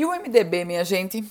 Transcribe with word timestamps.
E 0.00 0.04
o 0.06 0.12
MDB, 0.12 0.64
minha 0.64 0.82
gente? 0.82 1.22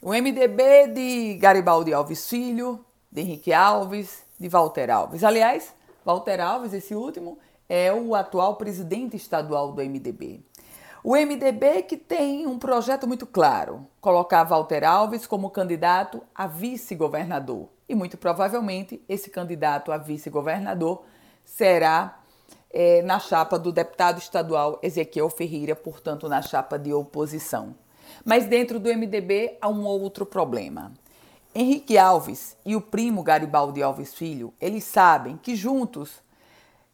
O 0.00 0.14
MDB 0.14 0.86
de 0.86 1.34
Garibaldi 1.34 1.92
Alves 1.92 2.26
Filho, 2.26 2.82
de 3.12 3.20
Henrique 3.20 3.52
Alves, 3.52 4.24
de 4.40 4.48
Walter 4.48 4.90
Alves. 4.90 5.22
Aliás, 5.22 5.74
Walter 6.02 6.40
Alves, 6.40 6.72
esse 6.72 6.94
último, 6.94 7.38
é 7.68 7.92
o 7.92 8.14
atual 8.14 8.56
presidente 8.56 9.14
estadual 9.14 9.72
do 9.72 9.82
MDB. 9.82 10.40
O 11.02 11.14
MDB 11.14 11.82
que 11.82 11.98
tem 11.98 12.46
um 12.46 12.58
projeto 12.58 13.06
muito 13.06 13.26
claro: 13.26 13.86
colocar 14.00 14.42
Walter 14.44 14.84
Alves 14.84 15.26
como 15.26 15.50
candidato 15.50 16.22
a 16.34 16.46
vice-governador. 16.46 17.68
E 17.86 17.94
muito 17.94 18.16
provavelmente 18.16 19.04
esse 19.06 19.28
candidato 19.28 19.92
a 19.92 19.98
vice-governador 19.98 21.04
será 21.44 22.20
é, 22.70 23.02
na 23.02 23.18
chapa 23.18 23.58
do 23.58 23.70
deputado 23.70 24.16
estadual 24.16 24.78
Ezequiel 24.82 25.28
Ferreira, 25.28 25.76
portanto, 25.76 26.26
na 26.26 26.40
chapa 26.40 26.78
de 26.78 26.90
oposição. 26.90 27.74
Mas 28.24 28.46
dentro 28.46 28.78
do 28.78 28.88
MDB 28.88 29.56
há 29.60 29.68
um 29.68 29.84
outro 29.84 30.24
problema. 30.24 30.92
Henrique 31.54 31.96
Alves 31.96 32.56
e 32.64 32.74
o 32.74 32.80
primo 32.80 33.22
Garibaldi 33.22 33.82
Alves 33.82 34.12
Filho, 34.12 34.52
eles 34.60 34.84
sabem 34.84 35.36
que 35.36 35.54
juntos, 35.54 36.22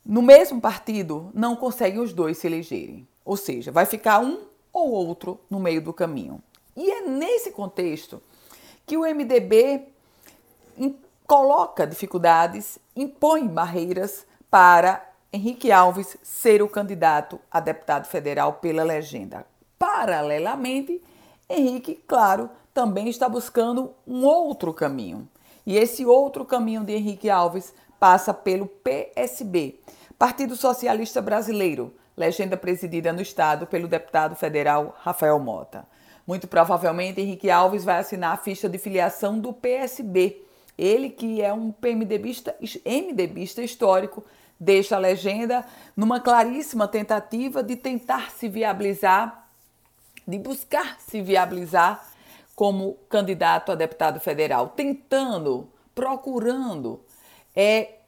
no 0.05 0.21
mesmo 0.21 0.61
partido, 0.61 1.31
não 1.33 1.57
conseguem 1.57 2.01
os 2.01 2.13
dois 2.13 2.39
se 2.39 2.47
elegerem. 2.47 3.09
Ou 3.25 3.37
seja, 3.37 3.73
vai 3.73 3.87
ficar 3.87 4.21
um 4.21 4.41
ou 4.73 4.91
outro 4.91 5.41
no 5.49 5.59
meio 5.59 5.81
do 5.81 5.93
caminho. 5.93 6.43
E 6.77 6.91
é 6.91 7.01
nesse 7.03 7.51
contexto 7.53 8.23
que 8.87 8.97
o 8.97 9.03
MDB 9.03 9.87
coloca 11.27 11.87
dificuldades, 11.87 12.79
impõe 12.97 13.47
barreiras 13.47 14.27
para 14.51 15.09
Henrique 15.33 15.71
Alves 15.71 16.17
ser 16.23 16.61
o 16.61 16.69
candidato 16.69 17.41
a 17.51 17.61
deputado 17.61 18.07
federal 18.07 18.55
pela 18.55 18.83
legenda. 18.83 19.47
Paralelamente, 19.81 21.03
Henrique, 21.49 21.95
claro, 22.07 22.51
também 22.75 23.09
está 23.09 23.31
buscando 23.31 23.95
um 24.07 24.27
outro 24.27 24.75
caminho. 24.75 25.27
E 25.67 25.75
esse 25.75 26.05
outro 26.05 26.45
caminho 26.45 26.85
de 26.85 26.93
Henrique 26.93 27.31
Alves 27.31 27.73
passa 27.99 28.35
pelo 28.35 28.67
PSB, 28.67 29.81
Partido 30.19 30.55
Socialista 30.55 31.23
Brasileiro, 31.23 31.95
legenda 32.15 32.59
presidida 32.59 33.11
no 33.11 33.23
estado 33.23 33.67
pelo 33.67 33.89
deputado 33.89 34.37
federal 34.37 34.95
Rafael 35.01 35.39
Mota. 35.39 35.87
Muito 36.27 36.47
provavelmente 36.47 37.23
Henrique 37.23 37.51
Alves 37.51 37.83
vai 37.83 38.01
assinar 38.01 38.35
a 38.35 38.37
ficha 38.37 38.69
de 38.69 38.77
filiação 38.77 39.39
do 39.39 39.51
PSB. 39.51 40.45
Ele 40.77 41.09
que 41.09 41.41
é 41.41 41.55
um 41.55 41.73
PMDBista, 41.73 42.55
MDBista 42.85 43.63
histórico, 43.63 44.23
deixa 44.61 44.97
a 44.97 44.99
legenda 44.99 45.65
numa 45.97 46.21
claríssima 46.21 46.87
tentativa 46.87 47.63
de 47.63 47.77
tentar 47.77 48.31
se 48.31 48.47
viabilizar 48.47 49.40
de 50.27 50.39
buscar 50.39 50.99
se 51.01 51.23
viabilizar 51.23 52.09
como 52.55 52.95
candidato 53.09 53.73
a 53.73 53.75
deputado 53.75 54.21
federal, 54.21 54.71
tentando, 54.71 55.69
procurando, 55.95 57.03
é, 57.55 58.01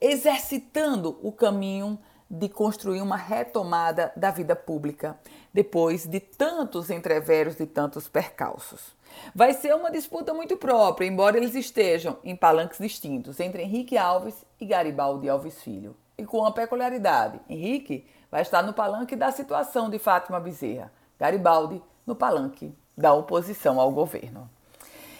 exercitando 0.00 1.18
o 1.22 1.30
caminho 1.30 1.98
de 2.30 2.48
construir 2.48 3.00
uma 3.00 3.16
retomada 3.16 4.12
da 4.16 4.30
vida 4.30 4.56
pública 4.56 5.18
depois 5.52 6.06
de 6.06 6.20
tantos 6.20 6.90
entreveros 6.90 7.60
e 7.60 7.66
tantos 7.66 8.08
percalços. 8.08 8.94
Vai 9.34 9.52
ser 9.52 9.74
uma 9.74 9.90
disputa 9.90 10.34
muito 10.34 10.56
própria, 10.56 11.06
embora 11.06 11.36
eles 11.36 11.54
estejam 11.54 12.18
em 12.24 12.34
palanques 12.34 12.78
distintos 12.78 13.38
entre 13.38 13.62
Henrique 13.62 13.96
Alves 13.96 14.44
e 14.60 14.66
Garibaldi 14.66 15.28
Alves 15.28 15.62
Filho. 15.62 15.96
E 16.18 16.24
com 16.24 16.38
uma 16.38 16.52
peculiaridade: 16.52 17.40
Henrique 17.48 18.06
vai 18.30 18.42
estar 18.42 18.62
no 18.62 18.72
palanque 18.72 19.14
da 19.14 19.30
situação 19.30 19.88
de 19.88 19.98
Fátima 19.98 20.40
Bezerra. 20.40 20.92
Garibaldi 21.18 21.80
no 22.06 22.16
palanque 22.16 22.74
da 22.96 23.12
oposição 23.12 23.78
ao 23.78 23.92
governo. 23.92 24.50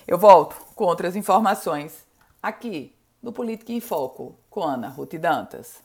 Eu 0.07 0.19
volto 0.19 0.57
com 0.75 0.85
outras 0.85 1.17
informações 1.17 2.05
aqui 2.43 2.95
no 3.23 3.33
Política 3.33 3.73
em 3.73 3.81
Foco 3.81 4.37
com 4.51 4.63
Ana 4.63 4.89
Ruth 4.89 5.15
Dantas. 5.15 5.84